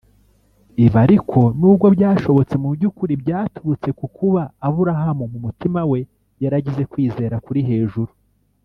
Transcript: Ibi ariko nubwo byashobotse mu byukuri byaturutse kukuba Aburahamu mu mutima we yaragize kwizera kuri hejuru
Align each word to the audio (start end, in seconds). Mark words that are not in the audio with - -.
Ibi 0.85 0.97
ariko 1.05 1.39
nubwo 1.59 1.85
byashobotse 1.95 2.55
mu 2.61 2.69
byukuri 2.75 3.13
byaturutse 3.23 3.89
kukuba 3.99 4.41
Aburahamu 4.67 5.23
mu 5.31 5.39
mutima 5.45 5.79
we 5.91 5.99
yaragize 6.43 6.83
kwizera 6.91 7.37
kuri 7.47 7.61
hejuru 7.69 8.11